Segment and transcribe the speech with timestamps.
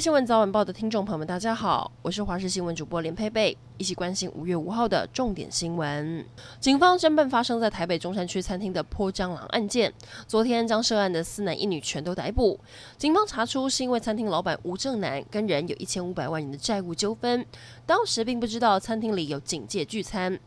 [0.00, 6.24] 新闻早晚报的听众朋友们，大家好，我是华视新闻主播连佩贝，一起关心五月五号的重点新闻。
[6.60, 9.92] 警方侦办发生在台北中山区餐厅的泼蟑螂案件，
[10.28, 12.60] 昨天将涉案的四男一女全都逮捕。
[12.96, 17.44] 警方查出是因为餐厅老板吴正南跟人有一千五百万元的债务纠纷，
[17.84, 20.38] 当时并不知道餐厅里有警戒聚餐。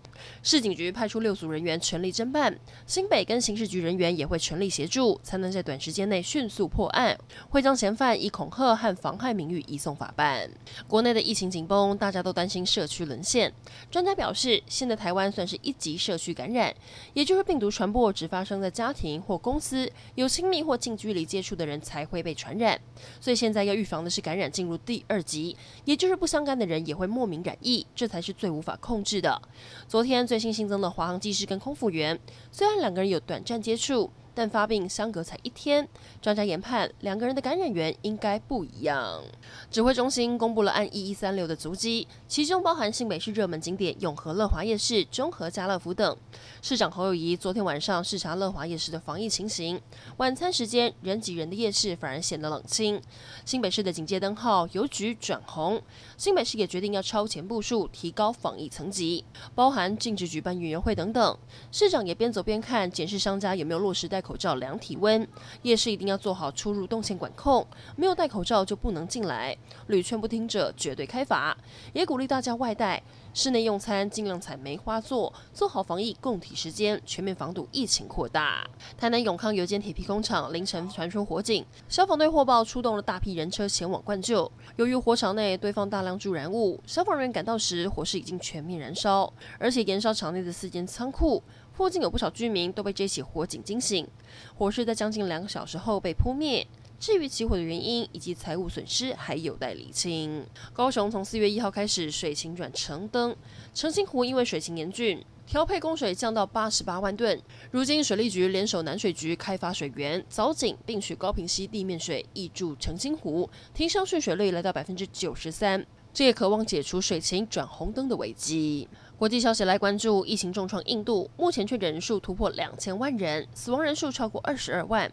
[0.42, 2.58] 市警局派出六组人员全力侦办，
[2.88, 7.18] 新北跟刑事局人员也会全力协助，才能在短时间内迅速破案，
[7.50, 10.48] 会将嫌犯以恐吓和妨害名誉移送法办。
[10.88, 13.52] 国内的疫情紧绷，大家都担心社区沦陷。
[13.90, 16.72] 专家表示，现在台湾算是一级社区感染，
[17.14, 22.80] 也就是病毒传播只发生在家庭或公司有亲密或近距离接触的人才会被传染。
[23.20, 29.42] 所以现在要预防的是感染进入第二级，也就是不相干的人也会莫名染疫，这才是最无法控制的。
[29.88, 32.20] 昨天最新新增的华航机师跟空服员，
[32.52, 34.12] 虽然两个人有短暂接触。
[34.34, 35.88] 但发病相隔才一天，
[36.22, 39.22] 专家研判两个人的感染源应该不一样。
[39.70, 46.18] 指挥中心公布了按一一三六的足迹，其中包含新北市热门景点永和乐华夜市、中和家乐福等。
[46.62, 49.82] 市长侯友谊昨天晚上视察乐华夜市的防疫情形，
[50.18, 53.02] 晚餐时间人挤人的夜市反而显得冷清。
[53.46, 55.82] 新北市的警戒灯号由橘转红，
[56.18, 61.38] 新北市也决定要超前部署，提高防疫层级，包含禁止举办园游会等等。
[61.72, 65.28] 市长也边走边看，检视商家有没有落实口罩、量体温，
[65.64, 69.58] 夜市一定要做好出入动线管控，没有戴口罩就不能进来，
[69.88, 71.58] 屡劝不听者绝对开罚。
[71.94, 73.02] 也鼓励大家外带，
[73.34, 78.68] 室内用餐尽量采梅花座，做好防疫共体时间，全面防堵疫情扩大。
[78.98, 84.52] 台南永康有间铁皮工厂凌晨传出火警，消防队获报出动了大批人车前往灌救。
[84.76, 91.42] 由于火场内堆放大量助燃物，消防人员赶到时，火势已经全面燃烧，而且燃烧场内的四间仓库。
[91.82, 94.08] 附近有不少居民都被这起火警惊醒，
[94.56, 96.68] 火势在将近两个小时后被扑灭。
[97.00, 100.46] 至于起火的原因以及财物损失，还有待厘清。
[100.74, 103.36] 高雄从四月一号开始水情转橙灯，
[103.74, 107.42] 澄清湖因为水情严峻，调配供水降到八十八万吨。
[107.72, 118.88] 如今水利局联手南水局开发水源，凿井并取高屏溪地面水挹注澄清湖，提升蓄水率来到百分之九十三，这也渴望解除水情转红灯的危机。
[119.22, 125.12] 国际消息来关注，疫情重创印度，目前确诊人数突破两千万人，死亡人数超过二十二万。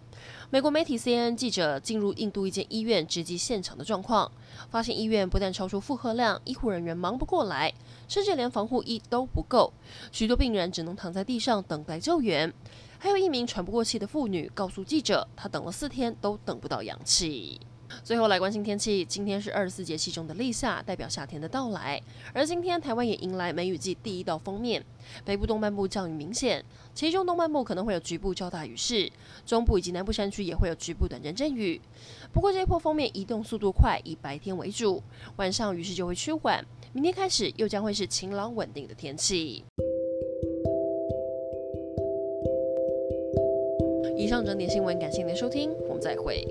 [0.49, 4.33] 美国媒体 CNN 记者进入印度一间医院，直击现场的状况，
[4.71, 7.71] 发现医院不但超出负荷量，医护人员忙不过来，
[8.09, 9.75] 甚至连防护衣都不够，
[10.11, 12.51] 许多病人只能躺在地上等待救援。
[12.99, 17.61] 还有一名喘不过气的妇女告诉记者，她等了四天都等不到氧气。
[18.05, 22.01] 最后来关心天气，今天是二十四节气中的立夏，代表夏天的到来。
[22.33, 24.85] 而今天台湾也迎来梅雨季第一道锋面，
[25.25, 29.11] 北部东半部降雨明显，其中东半部可能会有局部较大雨势，
[29.45, 31.81] 中部以及南部山区也会有局部短暂阵雨。
[32.33, 35.03] 不过这一波锋面移动速度快，以白天为主，
[35.37, 36.65] 晚上雨势就会趋缓。
[36.93, 39.65] 明天开始又将会是晴朗稳定的天气。
[44.17, 46.47] 以上整点新闻，感谢您的收听，我们再会。